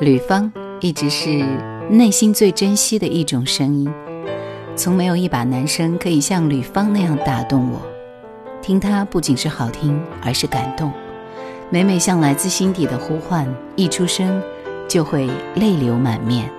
[0.00, 0.50] 吕方
[0.80, 1.44] 一直是
[1.88, 3.92] 内心最珍惜的一种声音，
[4.74, 7.80] 从没有一把男声可以像吕方那样打动我。
[8.60, 10.90] 听他不仅是好听，而是感动。
[11.70, 14.42] 每每像来自心底的呼唤，一出声
[14.88, 16.50] 就会泪流满面。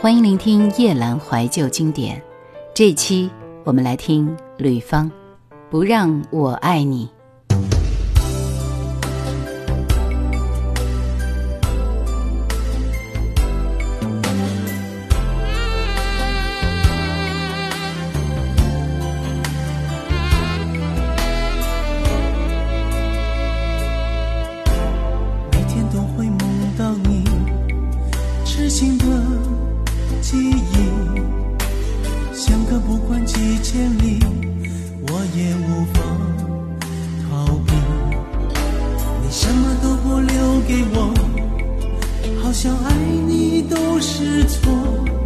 [0.00, 2.20] 欢迎聆听夜阑怀旧经典，
[2.74, 3.30] 这期
[3.64, 5.10] 我们来听吕方，
[5.70, 7.06] 《不让我爱你》。
[39.40, 41.14] 什么都不留给我
[42.42, 42.92] 好像爱
[43.24, 45.17] 你都是错。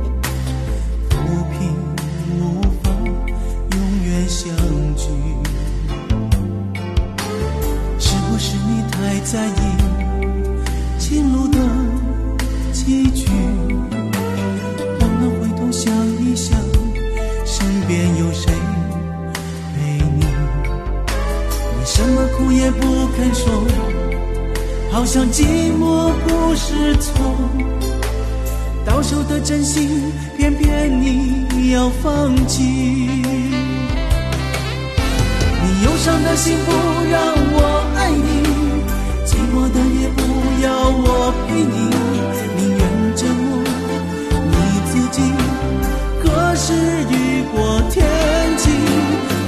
[25.02, 25.42] 好像寂
[25.80, 27.12] 寞不是错
[28.86, 32.62] 到手的真心偏偏你要放弃。
[32.62, 33.26] 你
[35.84, 36.70] 忧伤的心不
[37.10, 37.20] 让
[37.52, 38.46] 我爱你
[39.26, 40.22] 寂寞的夜不
[40.62, 41.90] 要我陪你。
[42.56, 42.80] 宁愿
[43.16, 43.42] 折磨
[44.52, 44.54] 你
[44.86, 45.20] 自己
[46.22, 46.72] 何时
[47.10, 48.06] 雨过天
[48.56, 48.72] 晴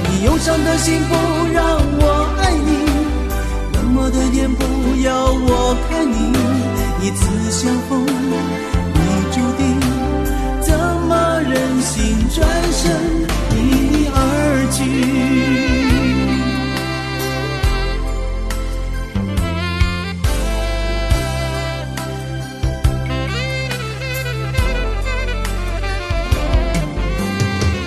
[0.09, 1.34] 你忧伤的心不
[7.05, 8.99] 一次相逢你
[9.31, 9.79] 注定
[10.59, 10.73] 怎
[11.07, 12.81] 么忍心转身
[13.51, 13.55] 离
[13.91, 14.17] 你而
[14.71, 14.79] 去？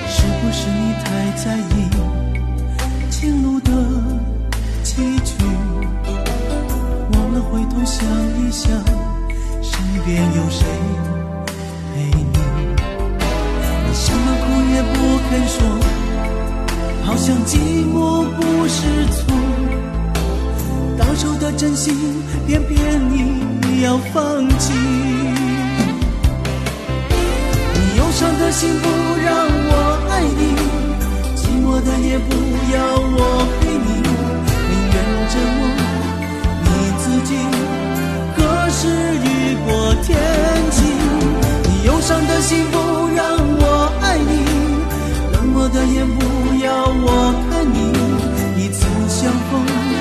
[0.08, 1.90] 是不是你太在意
[3.10, 3.72] 情路的
[4.84, 5.42] 崎岖？
[7.14, 8.06] 忘了回头想
[8.38, 8.70] 一想
[10.08, 10.64] 边有谁
[11.92, 12.24] 陪你？
[13.84, 14.96] 你什么苦也不
[15.28, 15.56] 肯说，
[17.04, 17.52] 好像寂
[17.92, 18.80] 寞不是
[19.12, 19.18] 错。
[20.96, 21.94] 到手的真心
[22.46, 24.72] 偏偏你要放弃，
[27.74, 28.88] 你忧伤的心不
[29.22, 29.72] 让我
[30.08, 30.56] 爱你，
[31.36, 32.32] 寂寞的夜不
[32.72, 34.07] 要我陪你。
[42.08, 42.78] 伤的心不
[43.14, 44.32] 让我爱你，
[45.34, 49.97] 冷漠的眼不要我看你，一次相逢。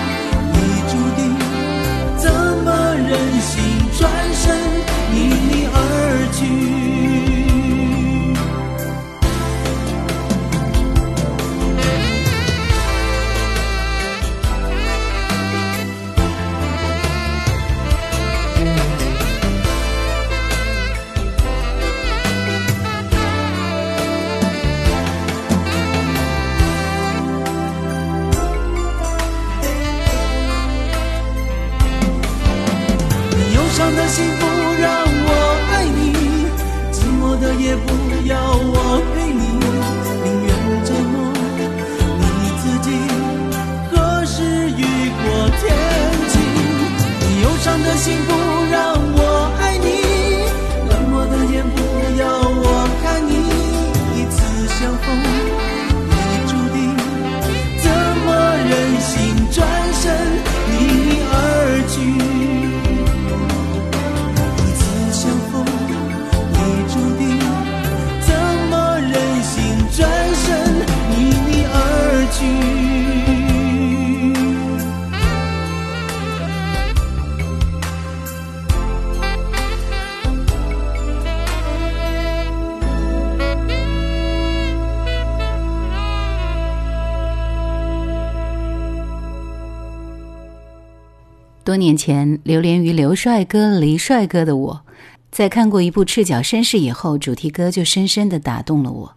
[91.67, 94.85] 多年前，流连于刘帅哥、黎帅哥的我，
[95.29, 99.15] 在看过一部《赤脚绅士》以后，主题歌就深深的打动了我。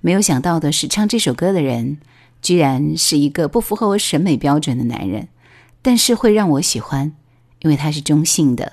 [0.00, 1.98] 没有想到的是，唱这首歌的人，
[2.42, 5.28] 居然是一个不符合我审美标准的男人，
[5.80, 7.12] 但是会让我喜欢，
[7.60, 8.72] 因为他是中性的。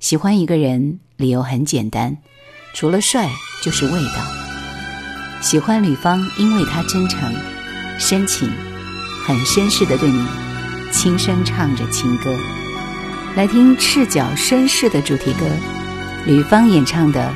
[0.00, 2.16] 喜欢一个人理由很简单，
[2.74, 3.30] 除了帅
[3.62, 5.40] 就是味道。
[5.40, 7.32] 喜欢吕方，因为他真诚、
[8.00, 8.50] 深情，
[9.24, 10.49] 很绅士的对你
[10.90, 12.36] 轻声唱着情歌。
[13.36, 15.46] 来听《赤脚绅士》的主题歌，
[16.26, 17.32] 吕方演唱的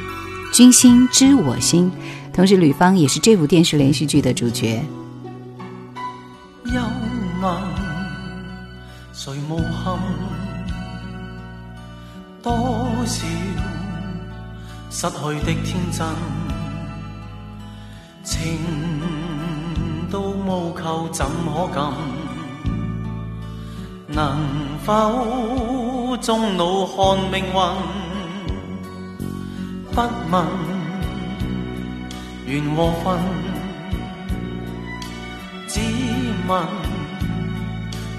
[0.57, 1.91] 《君心知我心》，
[2.35, 4.83] 同时吕方也是这部电视连续剧的主角。
[6.65, 6.81] 又
[7.41, 7.55] 问
[9.13, 9.99] 谁无憾？
[12.43, 12.53] 多
[13.07, 13.27] 少
[14.91, 15.17] 失去
[15.47, 16.07] 的天真，
[18.25, 18.59] 情
[20.11, 22.24] 到无求怎可禁？
[24.15, 24.39] 能
[24.85, 27.55] 否终老看命运？
[29.93, 30.01] 不
[30.31, 30.47] 问
[32.47, 33.19] 缘和分，
[35.69, 35.81] 只
[36.49, 36.63] 问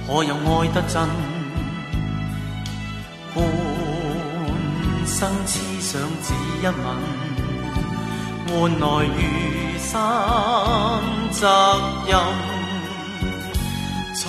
[0.05, 1.07] 可有爱得真？
[3.33, 3.43] 半
[5.05, 6.73] 生痴想只一吻，
[8.47, 9.91] 换来余生
[11.31, 11.41] 责
[12.07, 12.11] 任。
[14.15, 14.23] 从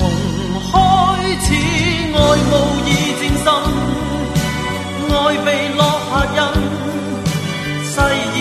[0.73, 0.75] 开
[1.41, 1.47] 始
[2.15, 2.19] 爱
[2.51, 2.53] 慕
[2.87, 2.89] 已
[3.21, 3.47] 渐深，
[5.09, 5.15] 爱
[5.45, 5.81] 被落
[6.11, 6.39] 下印，
[7.85, 7.95] 誓
[8.35, 8.39] 言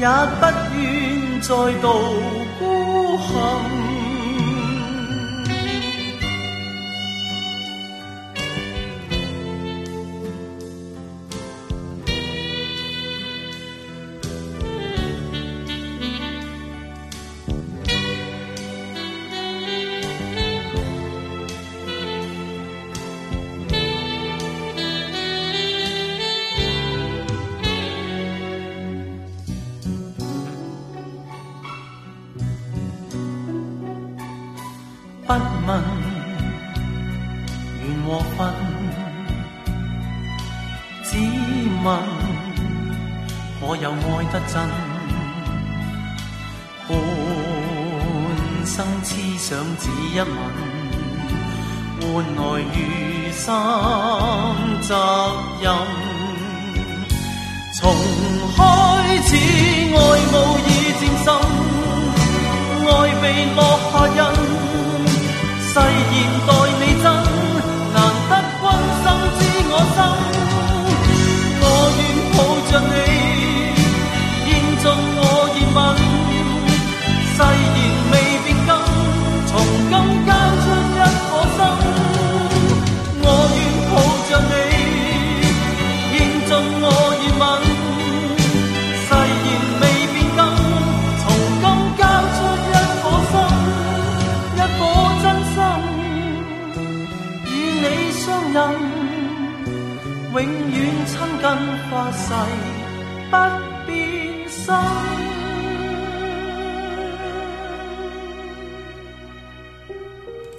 [0.00, 0.46] 也不
[0.78, 1.88] 愿再度
[2.58, 3.79] 孤行。
[50.00, 50.26] 一吻，
[52.00, 52.04] 换
[52.36, 52.40] 来
[52.74, 52.76] 余
[53.32, 53.44] 生
[54.80, 54.90] 责
[55.60, 55.64] 任。
[57.74, 57.78] 从
[58.56, 58.58] 开
[59.24, 59.30] 始
[59.94, 59.98] 爱
[60.32, 60.34] 慕
[60.66, 60.68] 已
[60.98, 61.28] 渐深，
[62.86, 62.88] 爱
[63.22, 63.24] 被
[63.54, 63.58] 落
[63.92, 64.18] 下印。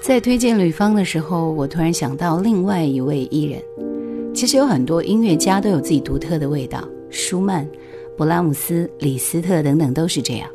[0.01, 3.61] 在推荐吕方的时候，我突然想到另外一位艺人。
[4.33, 7.65] 其实有很多音乐家都有自己独特的味道，舒曼、
[8.17, 10.49] 勃拉姆斯、李斯特等等都是这样。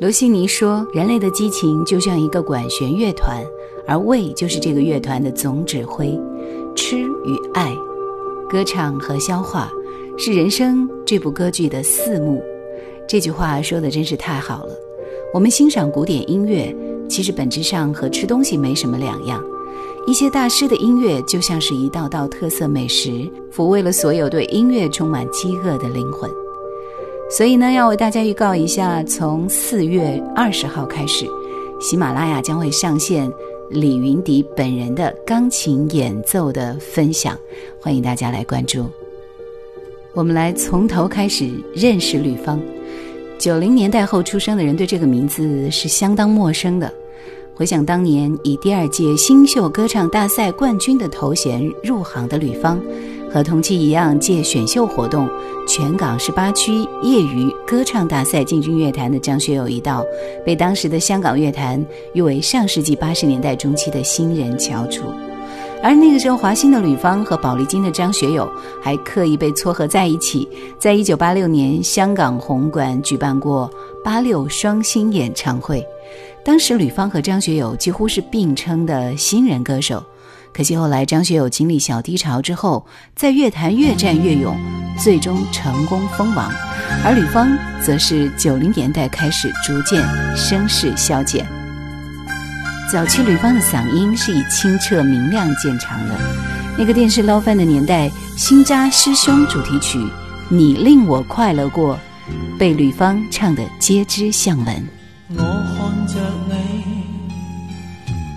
[0.00, 3.44] 罗西尼说：“人类的激情就像一个管弦乐团，
[3.86, 6.18] 而胃就是这个乐团的总指挥。
[6.74, 7.72] 吃与爱。”
[8.50, 9.70] 歌唱和消化
[10.18, 12.42] 是人生这部歌剧的四幕，
[13.08, 14.76] 这句话说的真是太好了。
[15.34, 16.74] 我们欣赏古典音乐，
[17.08, 19.42] 其实本质上和吃东西没什么两样。
[20.06, 23.10] 一些大师的音乐就像是一道道特色美食，
[23.52, 26.30] 抚慰了所有对音乐充满饥饿的灵魂。
[27.30, 31.26] 所以呢，要为大家预告一下，从四月二十号开始，
[31.80, 33.32] 喜马拉雅将会上线。
[33.70, 37.38] 李云迪本人的钢琴演奏的分享，
[37.80, 38.84] 欢迎大家来关注。
[40.14, 42.60] 我们来从头开始认识吕方。
[43.38, 46.92] 九零年代后出生的人对这个名字是相当陌生的。
[47.54, 52.80] 回想当年以第二届新秀歌唱大赛冠军的头衔入行的吕方。
[53.32, 55.26] 和同期一样，借选秀活动
[55.66, 60.04] 全港十八区业余歌唱大赛进军乐坛的张学友一道，
[60.44, 65.04] 被当时的香港乐坛誉为上世纪八十年代中期的新人翘楚。
[65.82, 68.48] 而那个时候，华星的吕方和宝丽金的张学友
[68.80, 70.48] 还刻意被撮合在一起，
[70.78, 73.68] 在一九八六年香港红馆举办过
[74.04, 75.84] 八六双星演唱会。
[76.44, 80.02] 当时吕方和张学友几乎是并称的新人歌手。
[80.54, 82.86] 可惜后来张学友经历小低潮之后，
[83.16, 84.54] 在乐坛越战越勇，
[84.98, 86.52] 最终成功封王。
[87.04, 90.00] 而吕方则是九零年代开始逐渐
[90.36, 91.61] 声势消减。
[92.90, 96.14] 早期吕方的嗓音是以清澈明亮见长的。
[96.76, 99.98] 那个电视捞饭的年代，《新扎师兄》主题曲
[100.48, 101.96] 《你令我快乐过》，
[102.58, 104.88] 被吕方唱得皆知巷闻。
[105.30, 106.54] 我看着你，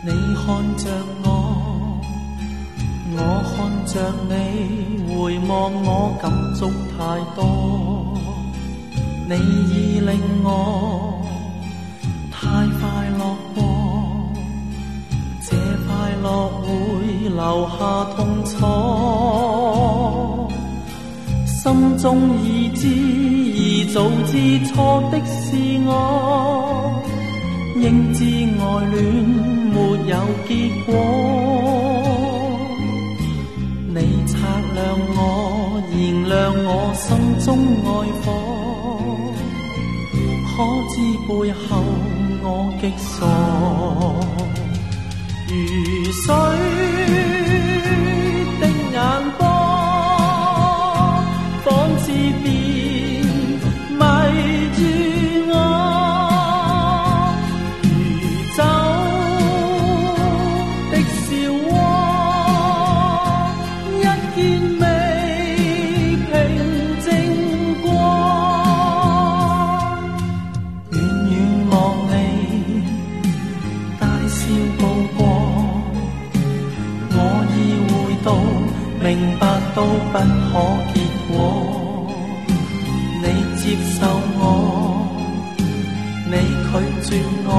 [0.06, 0.46] 你看
[0.78, 0.90] 着
[1.24, 2.00] 我，
[3.18, 8.18] 我看着你，回望我感触太多，
[9.28, 9.36] 你
[9.70, 11.26] 已令我
[12.32, 13.05] 太快
[16.26, 16.66] 落会
[17.30, 17.78] 留下
[18.16, 18.50] 痛楚，
[21.46, 22.06] 心中
[22.44, 24.34] 已知，已早知
[24.66, 24.74] 错
[25.12, 25.56] 的是
[25.86, 25.90] 我。
[27.76, 28.24] 应知
[28.60, 28.96] 爱恋
[29.72, 29.76] 没
[30.10, 30.14] 有
[30.48, 30.50] 结
[30.88, 30.90] 果，
[33.94, 34.34] 你擦
[34.74, 34.84] 亮
[35.16, 35.20] 我，
[35.92, 35.96] 燃
[36.28, 36.34] 亮
[36.66, 37.06] 我心
[37.46, 37.48] 中
[37.86, 37.88] 爱
[38.24, 38.26] 火，
[40.50, 40.54] 可
[40.90, 40.94] 知
[41.28, 41.62] 背后
[42.42, 42.46] 我
[42.82, 43.14] 极傻，
[46.04, 46.75] 如水。
[79.76, 80.24] 都不可
[80.94, 80.96] 结
[81.28, 81.36] 果，
[83.22, 83.24] 你
[83.58, 83.64] 接
[84.00, 84.42] 受我，
[86.32, 86.34] 你
[86.72, 86.72] 拒
[87.10, 87.10] 绝
[87.46, 87.50] 我，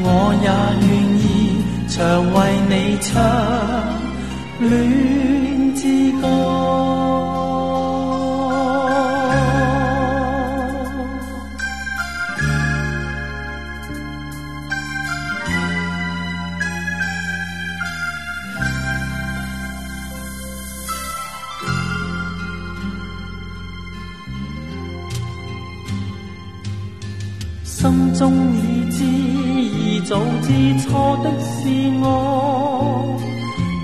[0.00, 0.06] 我
[0.40, 0.46] 也
[0.86, 1.26] 愿意
[1.88, 1.96] 常
[2.34, 2.36] 为
[2.68, 3.10] 你唱
[4.60, 4.66] 恋
[5.74, 5.82] 之
[6.20, 6.24] 歌。
[28.18, 28.58] 心中已
[28.90, 30.48] 知，已早知
[30.80, 31.68] 错的是
[32.02, 33.16] 我，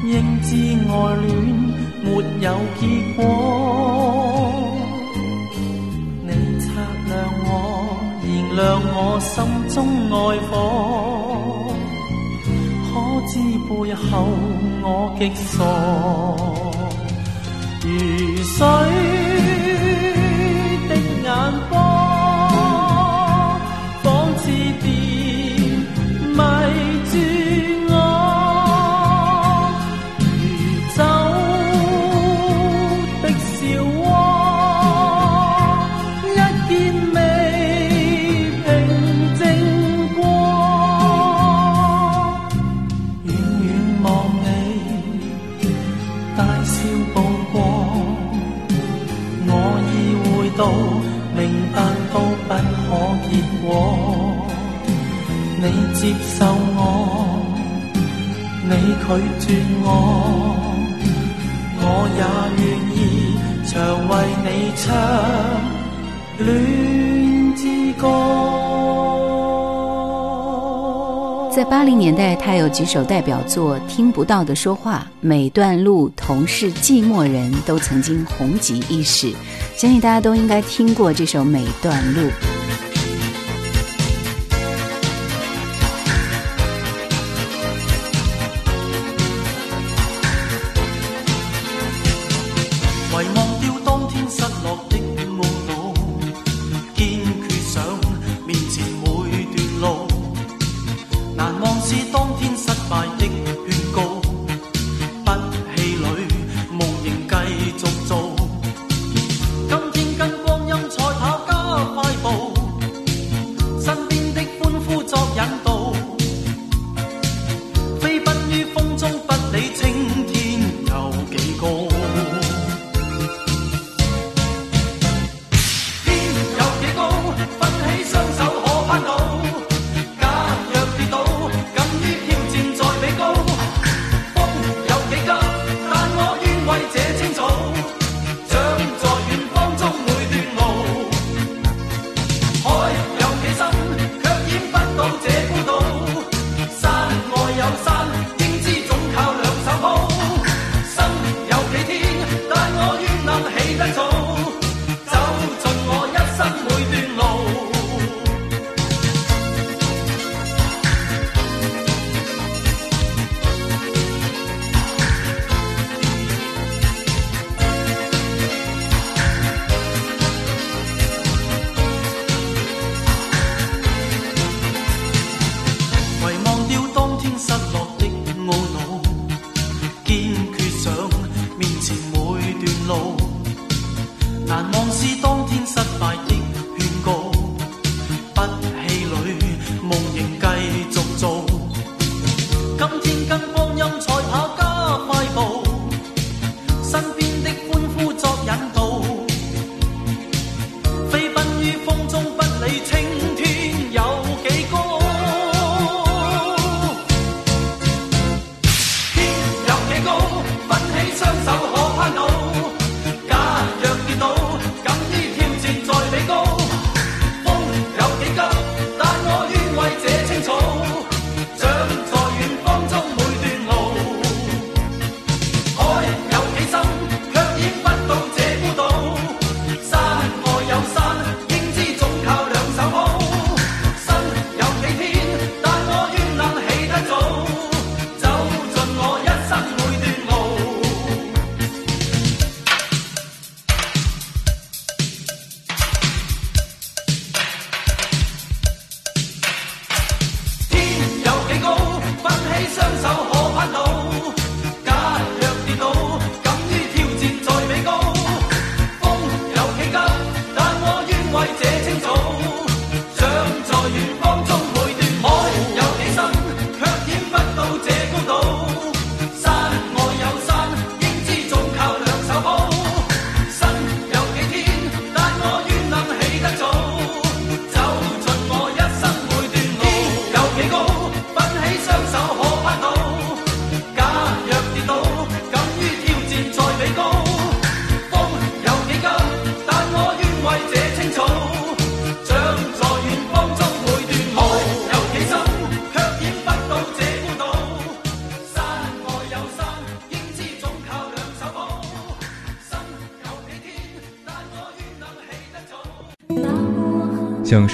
[0.05, 0.11] 应
[0.43, 0.51] 知
[0.91, 1.31] 爱恋
[2.03, 2.07] 没
[2.41, 2.47] 有
[2.81, 2.83] 结
[3.15, 3.19] 果。
[6.27, 6.67] 你擦
[7.07, 7.15] 亮
[7.47, 7.49] 我，
[8.25, 8.27] 燃
[8.57, 8.61] 亮
[8.93, 9.31] 我心
[9.73, 9.77] 中
[10.11, 10.13] 爱
[10.51, 10.53] 火，
[12.91, 12.93] 可
[13.29, 13.33] 知
[13.69, 14.03] 背后
[14.83, 14.85] 我
[15.17, 15.63] 极傻，
[17.85, 17.89] 如
[18.43, 18.59] 水
[59.15, 59.87] 拒绝我，
[61.79, 61.85] 我
[62.17, 62.21] 也
[62.63, 62.99] 愿意
[63.65, 63.73] 常
[64.09, 64.85] 为你唱
[66.39, 66.45] 恋
[67.55, 67.63] 之
[68.01, 68.03] 歌。
[71.55, 79.33] 在八零年代，他有几首代表作《听不到的说话》《每段路》《同是寂寞人》都曾经红极一时，
[79.77, 82.23] 相信大家都应该听过这首《每段路》。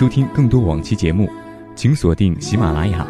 [0.00, 1.30] 收听更多往期节目，
[1.76, 3.06] 请锁定喜马拉雅。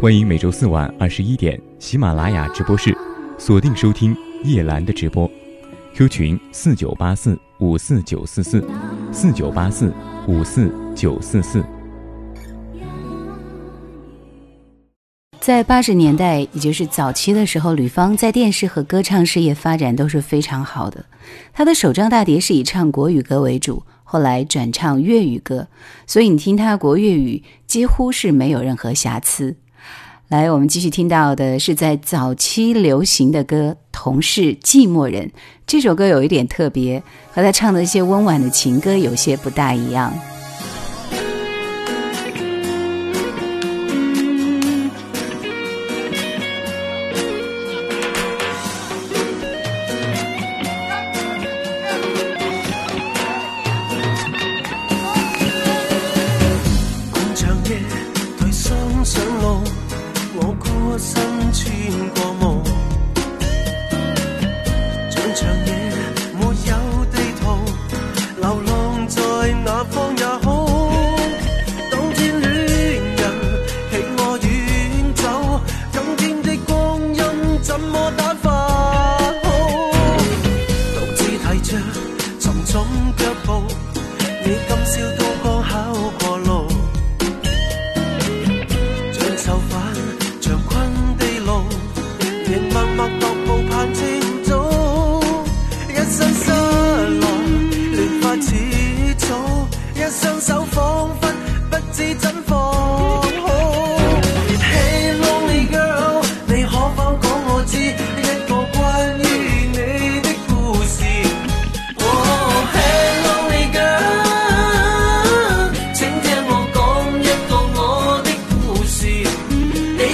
[0.00, 2.92] 欢迎每周四晚二十一点喜马拉雅直播室
[3.38, 5.30] 锁定收听叶兰的直播。
[5.94, 8.68] Q 群四九八四五四九四四
[9.12, 9.94] 四九八四
[10.26, 11.64] 五四九四四。
[15.38, 21.04] 在八十年代，也就是早期的时候，吕方在电视和歌唱事业发展都是非常好的。
[21.52, 23.80] 他的首张大碟是以唱国语歌为主。
[24.12, 25.68] 后来转唱粤语歌，
[26.06, 29.56] 所以你听他国粤语几乎是没有任何瑕疵。
[30.28, 35.28] 来，我们继续听到的是在早期流行的歌《同是寂寞人》
[35.66, 40.12] 这首歌有一点特别，和他唱的一些温婉的情歌有些不大一样。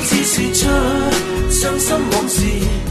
[0.03, 2.88] 只说出伤心往事。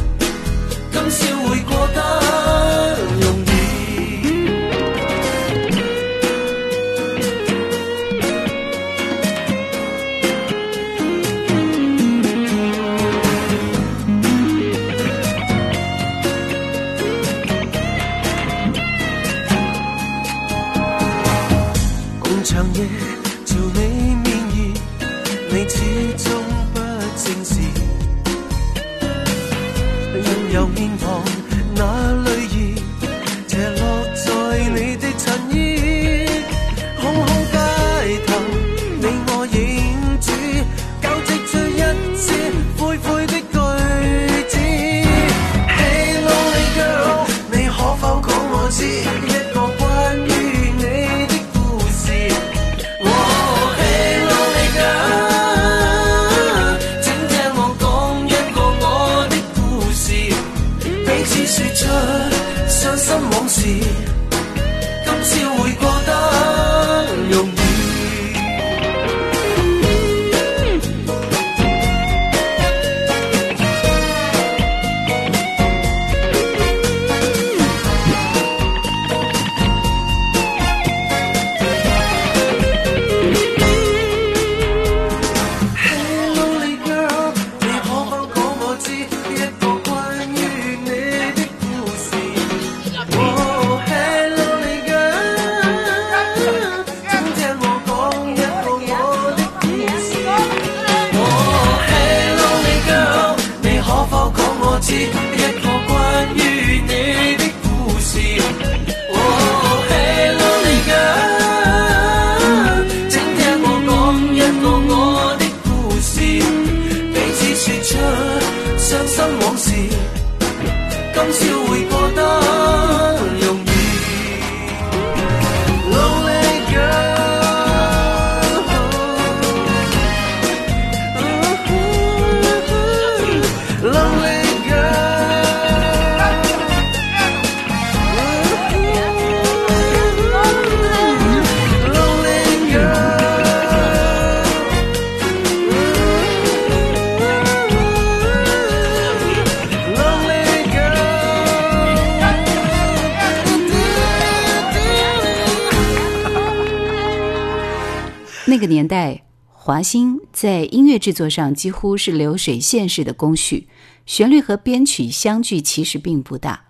[158.67, 163.67] 年代，华星在音乐制作上几乎是流水线式的工序，
[164.05, 166.65] 旋律和编曲相距其实并不大，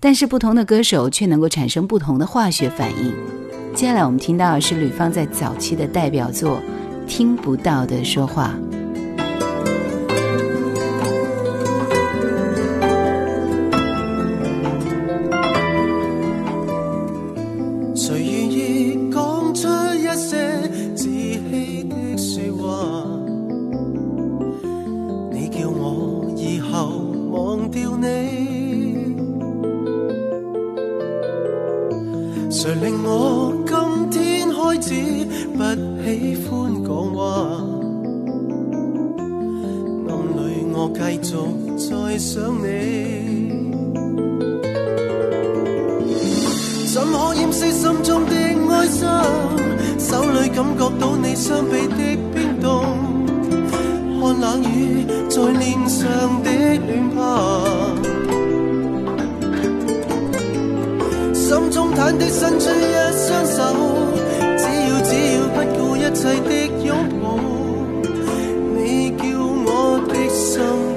[0.00, 3.14] 但是不同的歌手却能够产生不同的化学反应。
[3.74, 6.58] 接下来我们听到的是吕方在早期的代表作
[7.06, 8.54] 《听不到的说话》。
[55.64, 57.96] 面上的脸庞
[61.34, 63.58] 心中忐的伸出一双手
[64.58, 66.50] 只要只要不顾一切的
[66.84, 67.24] 拥抱
[68.76, 69.24] 你叫
[69.64, 70.93] 我的心。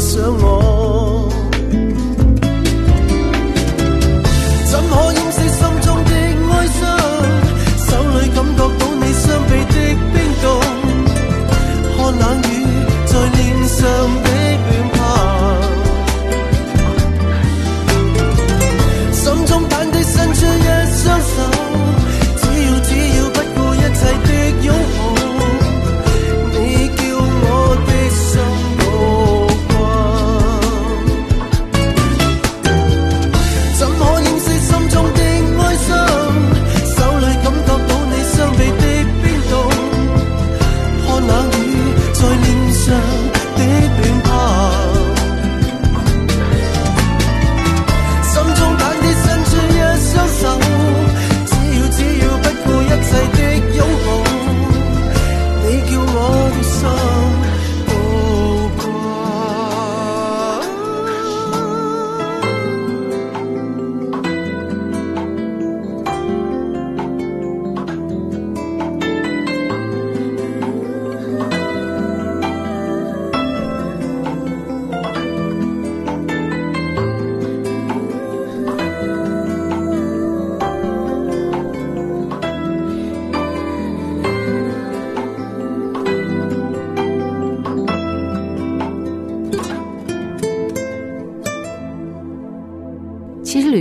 [0.00, 0.69] some more.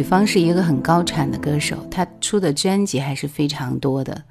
[0.09, 4.23] 方是一个很高产的歌手，他出的专辑还是非常多的，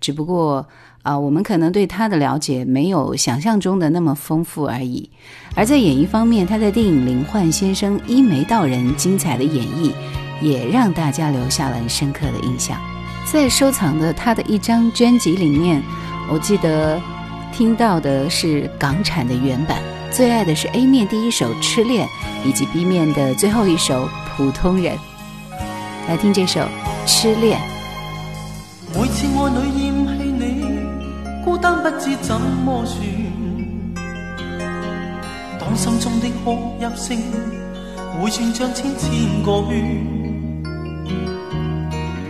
[0.00, 0.66] 只不过
[1.02, 5.10] 啊，我们可能对他的了解没有想象中的那么丰富而已。
[5.54, 9.92] 而在演绎方面，他在电影《灵幻先生》一眉道人精彩的演绎，
[10.40, 12.80] 也让大家留下了深刻的印象。
[13.30, 15.82] 在收藏的他的一张专辑里面，
[16.32, 16.98] 我记得
[17.52, 22.08] 听到的是港产的原版，最爱的是 A 面第一首《痴恋》，
[22.48, 24.96] 以及 B 面的最后一首《普通人》。
[26.08, 26.60] 来听这首
[27.04, 27.58] 《痴恋》。
[28.94, 30.44] 每次爱女厌弃你，
[31.44, 33.00] 孤单不知怎么算。
[35.58, 37.18] 当心中的哭泣声
[38.22, 40.06] 回旋像千千个圈，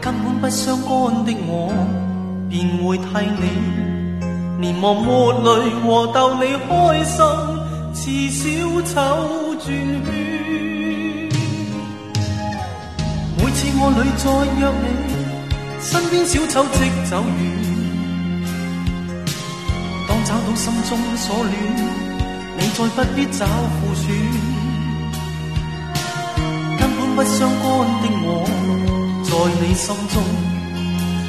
[0.00, 1.70] 根本不相干的我，
[2.48, 3.04] 便会替
[3.38, 3.42] 你
[4.58, 7.22] 连忙抹泪和逗你开心，
[7.92, 8.42] 似小
[8.80, 10.15] 丑转圈。
[13.86, 14.26] 爱侣再
[14.58, 14.84] 约你，
[15.80, 17.40] 身边小丑即走远。
[20.08, 21.54] 当找到心中所恋，
[22.58, 24.04] 你再不必找负算。
[26.78, 27.62] 根本不相干
[28.02, 28.28] 的我，
[29.22, 30.14] 在你心中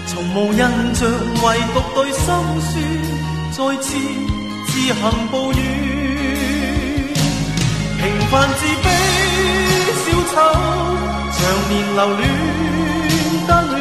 [0.08, 0.58] 从无印
[0.96, 1.00] 象，
[1.44, 2.74] 唯独对心酸。
[3.52, 3.88] 再次
[4.66, 4.94] 自行
[5.32, 5.60] 抱怨，
[7.98, 8.86] 平凡自卑
[10.02, 10.36] 小丑，
[11.40, 12.22] 常年留恋
[13.48, 13.78] 单恋，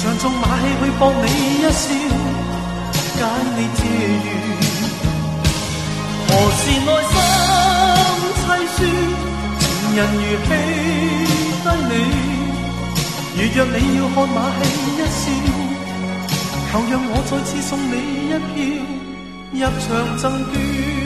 [0.00, 1.26] 常纵马戏去博你？
[1.58, 1.84] 一笑，
[3.16, 3.20] 解
[3.56, 3.58] 你？
[3.76, 3.80] 嗟
[4.24, 4.26] 怨。
[6.28, 7.14] 何时内心
[8.38, 8.40] 凄
[8.74, 8.78] 酸，
[9.58, 9.62] 情
[9.96, 10.48] 人如弃
[11.64, 11.92] 低你。
[13.34, 13.76] 如若你？
[13.98, 14.60] 要看马戏
[14.96, 15.22] 一笑，
[16.70, 17.94] 求让我再次送你？
[18.28, 18.56] 一票
[19.52, 19.86] 入场
[20.18, 21.01] 赠券。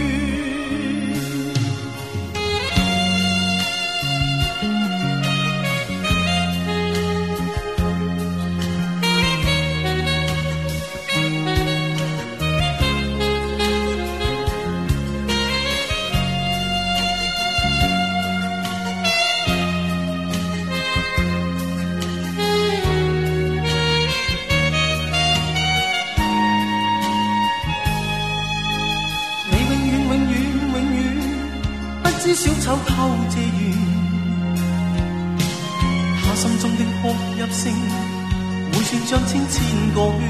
[39.16, 40.20] 像千千个圈，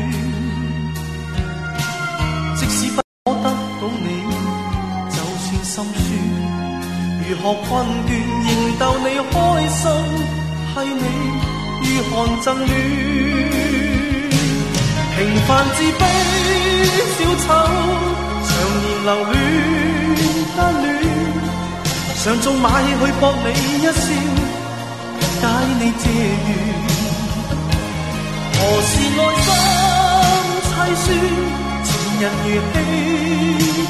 [2.54, 4.06] 即使不可得到你，
[5.10, 6.08] 就算心酸，
[7.28, 7.68] 如何困
[8.06, 8.08] 倦
[8.46, 9.34] 仍逗你开
[9.74, 9.82] 心，
[10.72, 11.02] 係你
[11.82, 12.68] 如寒赠暖。
[15.16, 15.18] 平
[15.48, 16.00] 凡自卑
[17.16, 17.44] 小丑，
[18.46, 18.48] 常
[18.82, 19.34] 年留戀
[20.54, 20.88] 不戀，
[22.22, 23.46] 常做馬戲去博你
[23.82, 23.90] 一笑，
[25.40, 25.44] 解
[25.80, 26.04] 你嗟
[26.46, 26.95] 怨。
[28.58, 29.48] 何時內心
[30.66, 30.68] 凄
[31.04, 31.06] 酸，
[31.84, 31.88] 情
[32.20, 32.74] 人如棄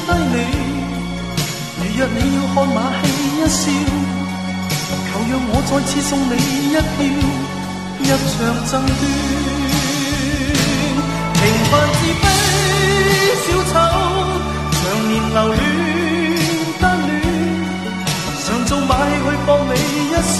[0.05, 0.35] 低你。
[1.79, 3.01] 如若你要看馬戲
[3.37, 3.63] 一笑，
[5.07, 6.31] 求讓我再次送你
[6.69, 6.99] 一票
[8.03, 9.01] 一場贈券。
[11.33, 12.25] 平凡自卑
[13.43, 13.73] 小丑，
[14.73, 15.57] 常年留戀
[16.81, 17.09] 單戀，
[18.45, 19.71] 常做馬戲去博你
[20.09, 20.37] 一笑，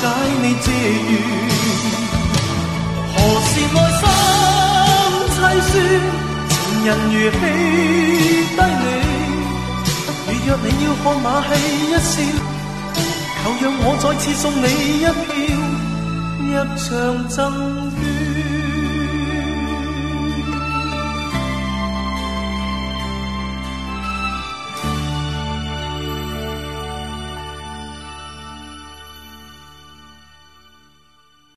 [0.00, 0.04] 解
[0.42, 0.66] 你嗟
[1.08, 1.12] 怨。
[3.50, 4.04] 是爱心
[5.34, 5.36] 凄
[5.68, 5.72] 酸，
[6.48, 7.40] 情人如戏
[8.56, 8.84] 低你。
[10.26, 11.48] 如若你要看马戏
[11.88, 12.14] 一笑，
[13.42, 14.64] 求让我再次送你
[15.00, 15.30] 一票
[16.46, 16.86] 入场
[17.28, 17.36] 赠。